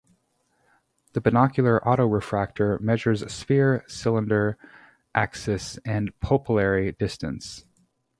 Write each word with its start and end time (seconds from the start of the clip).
The 1.13 1.21
binocular 1.21 1.87
auto-refractor 1.87 2.79
measures 2.79 3.31
sphere, 3.31 3.83
cylinder, 3.87 4.57
axis 5.13 5.77
and 5.85 6.11
pupillary 6.19 6.97
distance. 6.97 7.67